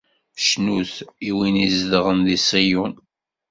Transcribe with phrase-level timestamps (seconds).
[0.45, 0.93] Cnut
[1.27, 2.93] i win izedɣen di Ṣiyun.